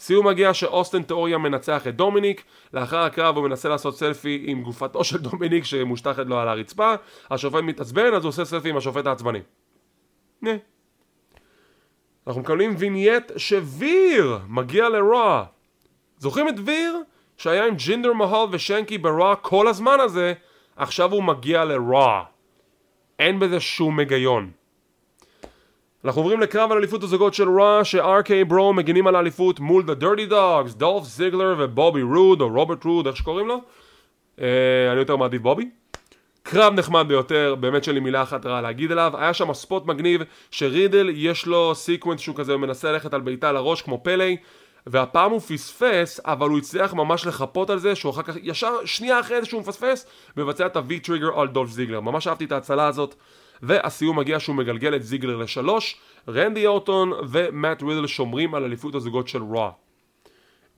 סיום 0.00 0.26
מגיע 0.26 0.54
שאוסטן 0.54 1.02
תיאוריה 1.02 1.38
מנצח 1.38 1.86
את 1.86 1.96
דומיניק, 1.96 2.44
לאחר 2.74 2.98
הקרב 2.98 3.36
הוא 3.36 3.44
מנסה 3.44 3.68
לעשות 3.68 3.96
סלפי 3.96 4.44
עם 4.46 4.62
גופתו 4.62 5.04
של 5.04 5.18
דומיניק 5.18 5.64
שמושטחת 5.64 6.26
לו 6.26 6.38
על 6.38 6.48
הרצפה, 6.48 6.94
השופט 7.30 7.62
מתעצבן 7.62 8.14
אז 8.14 8.24
הוא 8.24 8.28
עושה 8.28 8.44
סלפי 8.44 8.68
עם 8.68 8.76
השופט 8.76 9.06
העצבני. 9.06 9.38
נה. 10.42 10.50
אנחנו 12.26 12.40
מקבלים 12.40 12.74
vignette 12.78 13.32
שוויר 13.36 14.38
מגיע 14.48 14.88
ל 14.88 14.99
Raw. 14.99 15.44
זוכרים 16.18 16.48
את 16.48 16.54
ויר? 16.64 16.98
שהיה 17.36 17.66
עם 17.66 17.74
ג'ינדר 17.74 18.12
מהול 18.12 18.48
ושנקי 18.52 18.98
ב 18.98 19.08
Raw 19.08 19.36
כל 19.36 19.68
הזמן 19.68 20.00
הזה, 20.00 20.32
עכשיו 20.76 21.12
הוא 21.12 21.22
מגיע 21.22 21.64
ל 21.64 21.76
Raw. 21.76 22.24
אין 23.18 23.38
בזה 23.38 23.60
שום 23.60 23.98
היגיון. 23.98 24.50
אנחנו 26.04 26.20
עוברים 26.20 26.40
לקרב 26.40 26.72
על 26.72 26.78
אליפות 26.78 27.02
הזוגות 27.02 27.34
של 27.34 27.48
Raw 27.48 27.80
ש 27.84 28.44
RK-Bro 28.48 28.72
מגינים 28.72 29.06
על 29.06 29.16
האליפות 29.16 29.60
מול 29.60 29.84
The 29.86 30.02
Dirty 30.02 30.30
Dawgs, 30.30 30.76
דולף 30.76 31.04
זיגלר 31.04 31.54
ובובי 31.58 32.02
רוד 32.02 32.40
או 32.40 32.48
רוברט 32.48 32.84
רוד, 32.84 33.06
איך 33.06 33.16
שקוראים 33.16 33.48
לו? 33.48 33.60
Uh, 34.36 34.40
אני 34.92 35.00
יותר 35.00 35.16
מעדיף 35.16 35.42
בובי. 35.42 35.68
קרב 36.42 36.74
נחמד 36.74 37.04
ביותר, 37.08 37.54
באמת 37.60 37.84
שאין 37.84 37.94
לי 37.94 38.00
מילה 38.00 38.22
אחת 38.22 38.46
רעה 38.46 38.60
להגיד 38.60 38.92
עליו. 38.92 39.12
היה 39.16 39.34
שם 39.34 39.54
spot 39.54 39.86
מגניב 39.86 40.22
שרידל 40.50 41.10
יש 41.14 41.46
לו 41.46 41.74
sequence 41.74 42.20
שהוא 42.20 42.36
כזה 42.36 42.56
מנסה 42.56 42.92
ללכת 42.92 43.14
על 43.14 43.20
בעיטה 43.20 43.52
לראש 43.52 43.82
כמו 43.82 44.00
פלאי 44.02 44.36
והפעם 44.86 45.30
הוא 45.30 45.40
פספס, 45.40 46.20
אבל 46.24 46.48
הוא 46.48 46.58
הצליח 46.58 46.94
ממש 46.94 47.26
לחפות 47.26 47.70
על 47.70 47.78
זה, 47.78 47.94
שהוא 47.94 48.12
אחר 48.12 48.22
כך, 48.22 48.34
ישר 48.42 48.84
שנייה 48.84 49.20
אחרי 49.20 49.40
זה 49.40 49.46
שהוא 49.46 49.60
מפספס, 49.60 50.06
מבצע 50.36 50.66
את 50.66 50.76
ה 50.76 50.92
V-Trigger 51.02 51.40
על 51.40 51.48
דולף 51.48 51.70
זיגלר. 51.70 52.00
ממש 52.00 52.26
אהבתי 52.26 52.44
את 52.44 52.52
ההצלה 52.52 52.86
הזאת. 52.86 53.14
והסיום 53.62 54.18
מגיע 54.18 54.40
שהוא 54.40 54.56
מגלגל 54.56 54.94
את 54.94 55.02
זיגלר 55.02 55.36
לשלוש, 55.36 55.96
רנדי 56.28 56.66
אורטון 56.66 57.12
ומאט 57.28 57.82
רידל 57.82 58.06
שומרים 58.06 58.54
על 58.54 58.64
אליפות 58.64 58.94
הזוגות 58.94 59.28
של 59.28 59.42
Raw. 59.42 59.70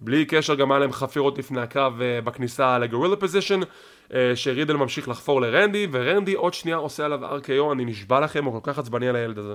בלי 0.00 0.24
קשר 0.24 0.54
גם 0.54 0.72
היה 0.72 0.78
להם 0.78 0.92
חפירות 0.92 1.38
לפני 1.38 1.60
הקרב 1.60 2.00
uh, 2.00 2.24
בכניסה 2.24 2.78
ל 2.78 2.83
gorilla 2.83 3.16
position 3.16 3.60
uh, 3.62 4.14
שרידל 4.34 4.76
ממשיך 4.76 5.08
לחפור 5.08 5.40
לרנדי 5.40 5.86
ורנדי 5.90 6.34
עוד 6.34 6.54
שנייה 6.54 6.76
עושה 6.76 7.04
עליו 7.04 7.38
RKO 7.38 7.72
אני 7.72 7.84
נשבע 7.84 8.20
לכם 8.20 8.44
הוא 8.44 8.60
כל 8.60 8.72
כך 8.72 8.78
עצבני 8.78 9.08
על 9.08 9.16
הילד 9.16 9.38
הזה 9.38 9.54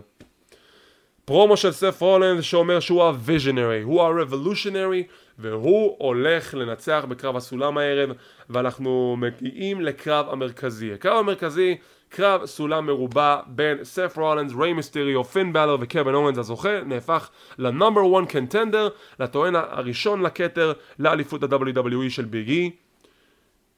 פרומו 1.28 1.58
של 1.58 1.72
סת' 1.72 2.02
רולינס 2.02 2.42
שאומר 2.42 2.80
שהוא 2.80 3.04
ה 3.04 3.11
visionary, 3.11 3.82
הוא 3.82 4.02
ה 4.02 4.09
revolutionary 4.09 5.04
והוא 5.40 5.96
הולך 5.98 6.54
לנצח 6.54 7.06
בקרב 7.10 7.36
הסולם 7.36 7.78
הערב 7.78 8.10
ואנחנו 8.50 9.16
מגיעים 9.20 9.82
לקרב 9.82 10.26
המרכזי. 10.30 10.94
הקרב 10.94 11.20
המרכזי, 11.20 11.78
קרב 12.10 12.46
סולם 12.46 12.86
מרובע 12.86 13.40
בין 13.48 13.84
סת' 13.84 14.18
רולינס, 14.18 14.52
ריי 14.60 14.74
מיסטריו, 14.74 15.24
פין 15.24 15.54
באלור 15.54 15.78
וקווין 15.80 16.16
אוונס 16.16 16.38
הזוכה, 16.38 16.82
נהפך 16.82 17.30
לנאמבר 17.58 18.20
1 18.20 18.30
קנטנדר, 18.30 18.90
לטוען 19.20 19.56
הראשון 19.56 20.22
לכתר 20.22 20.74
לאליפות 21.00 21.44
ה-WWE 21.44 22.10
של 22.10 22.26
ביג 22.26 22.50
אי. 22.50 22.72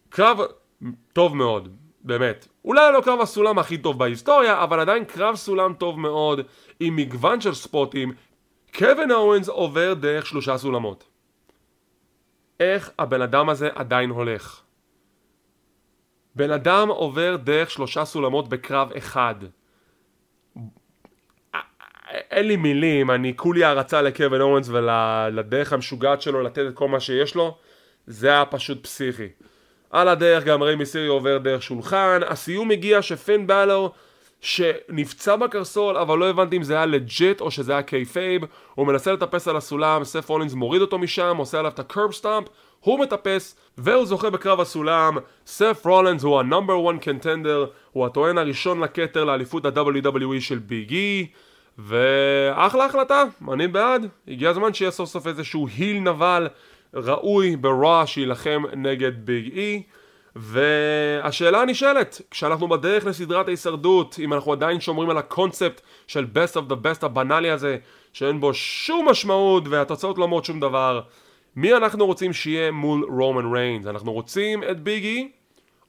קרב 0.10 0.40
טוב 1.14 1.36
מאוד, 1.36 1.76
באמת. 2.02 2.48
אולי 2.66 2.94
לא 2.94 3.02
קרב 3.02 3.22
הסולם 3.22 3.60
הכי 3.60 3.78
טוב 3.78 4.00
בהיסטוריה, 4.00 4.64
אבל 4.64 4.80
עדיין 4.80 5.06
קרב 5.06 5.36
סולם 5.36 5.74
טוב 5.74 6.00
מאוד, 6.00 6.42
עם 6.80 6.96
מגוון 6.96 7.42
של 7.42 7.54
ספוטים. 7.54 8.14
קווין 8.78 9.12
אורנס 9.12 9.50
עובר 9.50 9.94
דרך 9.94 10.26
שלושה 10.26 10.58
סולמות. 10.58 11.04
איך 12.60 12.92
הבן 13.00 13.22
אדם 13.22 13.50
הזה 13.50 13.70
עדיין 13.76 14.10
הולך? 14.10 14.62
בן 16.40 16.52
אדם 16.52 16.90
עובר 16.90 17.36
דרך 17.36 17.72
שלושה 17.72 18.06
סולמות 18.06 18.50
בקרב 18.50 18.92
אחד. 18.98 19.36
אין 22.12 22.48
לי 22.48 22.56
מילים, 22.56 23.12
אני 23.12 23.34
כולי 23.36 23.64
הערצה 23.64 24.02
לקווין 24.02 24.42
אוונס 24.42 24.70
ולדרך 24.70 25.74
המשוגעת 25.74 26.22
שלו 26.22 26.42
לתת 26.42 26.62
את 26.70 26.76
כל 26.76 26.88
מה 26.88 27.00
שיש 27.00 27.36
לו, 27.36 27.58
זה 28.08 28.30
היה 28.30 28.46
פשוט 28.46 28.84
פסיכי. 28.84 29.28
על 29.90 30.08
הדרך 30.08 30.44
גם 30.44 30.64
ריי 30.64 30.76
מיסירי 30.76 31.08
עובר 31.08 31.38
דרך 31.38 31.64
שולחן, 31.64 32.20
הסיום 32.28 32.72
הגיע 32.72 33.02
שפין 33.02 33.48
באלור 33.48 33.92
שנפצע 34.42 35.36
בקרסול 35.36 35.98
אבל 35.98 36.18
לא 36.18 36.30
הבנתי 36.30 36.58
אם 36.58 36.64
זה 36.64 36.76
היה 36.76 36.86
legit 36.86 37.42
או 37.42 37.52
שזה 37.52 37.72
היה 37.72 37.82
kayfabe 37.82 38.42
הוא 38.76 38.88
מנסה 38.88 39.14
לטפס 39.14 39.48
על 39.48 39.58
הסולם, 39.58 40.04
סת' 40.04 40.30
רולינס 40.30 40.54
מוריד 40.54 40.82
אותו 40.82 40.98
משם, 40.98 41.38
עושה 41.38 41.60
עליו 41.60 41.72
את 41.72 41.80
ה 41.80 41.86
curb 41.86 42.12
stomp 42.12 42.48
הוא 42.80 43.00
מטפס 43.00 43.56
והוא 43.78 44.06
זוכה 44.06 44.30
בקרב 44.30 44.60
הסולם. 44.60 45.18
סת' 45.46 45.86
רולינס 45.86 46.24
הוא 46.24 46.40
ה 46.40 46.47
number 46.47 46.92
1 46.92 47.02
contender 47.02 47.66
הוא 47.92 48.06
הטוען 48.06 48.38
הראשון 48.38 48.84
לכתר 48.84 49.24
לאליפות 49.24 49.66
ה-WWE 49.66 50.40
של 50.42 50.58
ביג 50.58 50.94
אי 50.94 51.28
ואחלה 51.78 52.86
החלטה, 52.86 53.24
אני 53.52 53.68
בעד. 53.68 54.08
הגיע 54.28 54.50
הזמן 54.50 54.74
שיהיה 54.74 54.92
סוף 54.92 55.10
סוף 55.10 55.28
איזשהו 55.28 55.68
היל 55.78 56.00
נבל 56.00 56.48
ראוי 56.94 57.56
ברוע 57.56 58.04
שיילחם 58.06 58.64
נגד 58.76 59.26
ביג 59.26 59.52
אי 59.54 59.84
והשאלה 60.42 61.62
הנשאלת, 61.62 62.22
כשאנחנו 62.32 62.68
בדרך 62.70 63.06
לסדרת 63.06 63.48
ההישרדות, 63.48 64.16
אם 64.20 64.34
אנחנו 64.34 64.52
עדיין 64.52 64.80
שומרים 64.80 65.10
על 65.10 65.18
הקונספט 65.18 65.82
של 66.08 66.28
best 66.34 66.56
of 66.56 66.72
the 66.72 66.76
best 66.76 67.06
הבנאלי 67.06 67.50
הזה, 67.50 67.78
שאין 68.14 68.40
בו 68.40 68.54
שום 68.54 69.10
משמעות 69.10 69.68
והתוצאות 69.68 70.18
לא 70.18 70.24
אומרות 70.24 70.46
שום 70.46 70.60
דבר, 70.60 71.02
מי 71.56 71.74
אנחנו 71.74 72.06
רוצים 72.06 72.34
שיהיה 72.34 72.72
מול 72.72 73.06
רומן 73.10 73.54
ריינס? 73.54 73.88
אנחנו 73.88 74.14
רוצים 74.14 74.64
את 74.64 74.80
ביגי, 74.84 75.32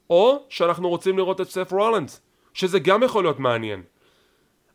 או 0.09 0.45
שאנחנו 0.49 0.89
רוצים 0.89 1.17
לראות 1.17 1.41
את 1.41 1.49
סת' 1.49 1.71
רולינס, 1.71 2.21
שזה 2.53 2.79
גם 2.79 3.03
יכול 3.03 3.23
להיות 3.23 3.39
מעניין. 3.39 3.81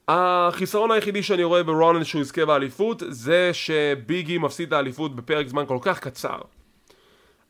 החיסרון 0.09 0.91
היחידי 0.91 1.23
שאני 1.23 1.45
רואה 1.45 1.63
ברולינס 1.63 2.07
שהוא 2.07 2.21
יזכה 2.21 2.47
באליפות 2.47 3.03
זה 3.09 3.51
שביגי 3.53 4.39
מפסיד 4.39 4.67
את 4.67 4.73
האליפות 4.73 5.17
בפרק 5.17 5.49
זמן 5.49 5.67
כל 5.67 5.79
כך 5.83 6.01
קצר. 6.01 6.39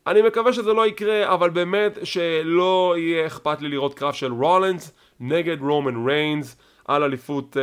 אני 0.07 0.23
מקווה 0.23 0.53
שזה 0.53 0.73
לא 0.73 0.87
יקרה, 0.87 1.35
אבל 1.35 1.51
באמת 1.51 1.99
שלא 2.03 2.95
יהיה 2.99 3.27
אכפת 3.27 3.61
לי 3.61 3.69
לראות 3.69 3.95
קרב 3.95 4.13
של 4.13 4.33
רולינס 4.33 4.93
נגד 5.21 5.61
רומן 5.61 6.07
ריינס. 6.07 6.57
על 6.89 7.03
אליפות, 7.03 7.57
אה, 7.57 7.63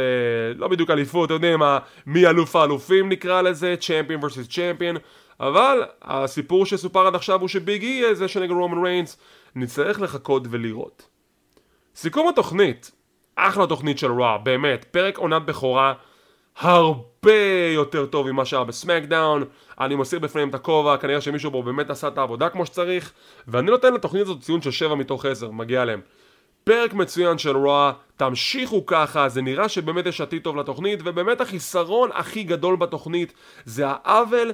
לא 0.55 0.67
בדיוק 0.67 0.89
אליפות, 0.89 1.25
אתם 1.25 1.33
יודעים 1.33 1.59
מה, 1.59 1.79
מי 2.05 2.27
אלוף 2.27 2.55
האלופים 2.55 3.09
נקרא 3.09 3.41
לזה, 3.41 3.75
champion 3.79 4.23
versus 4.23 4.47
champion, 4.47 4.95
אבל 5.39 5.83
הסיפור 6.01 6.65
שסופר 6.65 7.07
עד 7.07 7.15
עכשיו 7.15 7.39
הוא 7.39 7.47
שביג 7.47 7.83
אי 7.83 7.87
יהיה 7.87 8.13
זה 8.13 8.27
שנגד 8.27 8.51
רומן 8.51 8.83
ריינס, 8.85 9.17
נצטרך 9.55 10.01
לחכות 10.01 10.43
ולראות. 10.49 11.07
סיכום 11.95 12.27
התוכנית, 12.27 12.91
אחלה 13.35 13.67
תוכנית 13.67 13.99
של 13.99 14.11
רוע, 14.11 14.37
באמת, 14.37 14.85
פרק 14.91 15.17
עונת 15.17 15.45
בכורה 15.45 15.93
הרבה 16.57 17.33
יותר 17.73 18.05
טוב 18.05 18.31
ממה 18.31 18.45
שהיה 18.45 18.63
בסמקדאון. 18.63 19.43
אני 19.79 19.95
מסיר 19.95 20.19
בפניהם 20.19 20.49
את 20.49 20.55
הכובע, 20.55 20.97
כנראה 20.97 21.21
שמישהו 21.21 21.51
פה 21.51 21.61
באמת 21.61 21.89
עשה 21.89 22.07
את 22.07 22.17
העבודה 22.17 22.49
כמו 22.49 22.65
שצריך 22.65 23.11
ואני 23.47 23.71
נותן 23.71 23.93
לתוכנית 23.93 24.21
הזאת 24.21 24.41
ציון 24.41 24.61
של 24.61 24.71
7 24.71 24.95
מתוך 24.95 25.25
10, 25.25 25.51
מגיע 25.51 25.85
להם. 25.85 26.01
פרק 26.63 26.93
מצוין 26.93 27.37
של 27.37 27.57
רוע, 27.57 27.91
תמשיכו 28.17 28.85
ככה, 28.85 29.29
זה 29.29 29.41
נראה 29.41 29.69
שבאמת 29.69 30.05
יש 30.05 30.21
עתיד 30.21 30.41
טוב 30.41 30.57
לתוכנית 30.57 30.99
ובאמת 31.03 31.41
החיסרון 31.41 32.09
הכי 32.13 32.43
גדול 32.43 32.75
בתוכנית 32.75 33.33
זה 33.65 33.85
העוול 33.87 34.51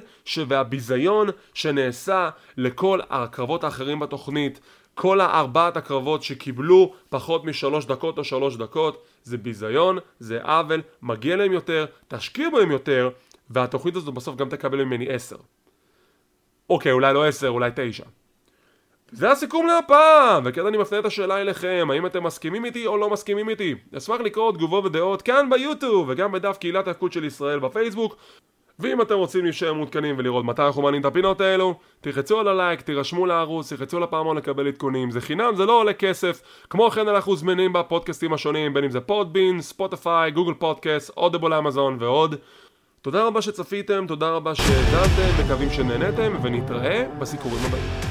והביזיון 0.48 1.28
שנעשה 1.54 2.30
לכל 2.56 3.00
הקרבות 3.10 3.64
האחרים 3.64 3.98
בתוכנית 3.98 4.60
כל 4.94 5.20
הארבעת 5.20 5.76
הקרבות 5.76 6.22
שקיבלו 6.22 6.92
פחות 7.08 7.44
משלוש 7.44 7.86
דקות 7.86 8.18
או 8.18 8.24
שלוש 8.24 8.56
דקות 8.56 9.04
זה 9.22 9.38
ביזיון, 9.38 9.98
זה 10.18 10.42
עוול, 10.42 10.82
מגיע 11.02 11.36
להם 11.36 11.52
יותר, 11.52 11.86
תשקיע 12.08 12.50
בהם 12.50 12.70
יותר 12.70 13.10
והתוכנית 13.50 13.96
הזאת 13.96 14.14
בסוף 14.14 14.36
גם 14.36 14.48
תקבל 14.48 14.84
ממני 14.84 15.08
עשר. 15.08 15.36
אוקיי, 16.70 16.92
אולי 16.92 17.14
לא 17.14 17.26
עשר, 17.26 17.48
אולי 17.48 17.70
תשע. 17.76 18.04
זה 19.12 19.30
הסיכום 19.30 19.66
להפעם, 19.66 20.42
וכן 20.46 20.66
אני 20.66 20.78
מפנה 20.78 20.98
את 20.98 21.04
השאלה 21.04 21.40
אליכם, 21.40 21.88
האם 21.92 22.06
אתם 22.06 22.24
מסכימים 22.24 22.64
איתי 22.64 22.86
או 22.86 22.96
לא 22.96 23.10
מסכימים 23.10 23.48
איתי? 23.48 23.74
אשמח 23.96 24.20
לקרוא 24.20 24.52
תגובות 24.52 24.84
ודעות 24.84 25.22
כאן 25.22 25.50
ביוטיוב, 25.50 26.08
וגם 26.08 26.32
בדף 26.32 26.56
קהילת 26.58 26.88
ההפקות 26.88 27.12
של 27.12 27.24
ישראל 27.24 27.58
בפייסבוק, 27.58 28.16
ואם 28.80 29.02
אתם 29.02 29.14
רוצים 29.14 29.44
להישאר 29.44 29.72
מעודכנים 29.72 30.14
ולראות 30.18 30.44
מתי 30.44 30.62
אנחנו 30.62 30.82
מעלים 30.82 31.00
את 31.00 31.06
הפינות 31.06 31.40
האלו, 31.40 31.74
תלחצו 32.00 32.40
על 32.40 32.48
הלייק, 32.48 32.80
תירשמו 32.80 33.26
לערוץ, 33.26 33.72
תלחצו 33.72 33.96
על 33.96 34.02
הפעמון 34.02 34.36
לקבל 34.36 34.66
עדכונים, 34.68 35.10
זה 35.10 35.20
חינם, 35.20 35.54
זה 35.56 35.66
לא 35.66 35.80
עולה 35.80 35.92
כסף. 35.92 36.42
כמו 36.70 36.90
כן 36.90 37.08
אנחנו 37.08 37.36
זמינים 37.36 37.72
בפודקאסטים 37.72 38.32
השונים, 38.32 38.74
בין 38.74 38.84
אם 38.84 38.90
זה 38.90 39.00
פודבין, 39.00 39.60
ספוטיפיי, 39.60 40.30
גוגל 40.30 40.54
פודקאסט, 40.54 41.10
אודיבול 41.16 41.54
אמזון 41.54 41.96
ועוד. 42.00 42.34
תודה 43.02 43.24
רבה 43.24 43.42
שצפיתם, 43.42 44.04
תודה 44.08 44.30
רבה 44.30 44.54
שהאזנתם, 44.54 45.44
מקווים 45.44 45.70
שנהנתם, 45.70 46.32
ונתראה 46.42 47.06
בסיקורים 47.18 47.58
הבאים. 47.66 48.09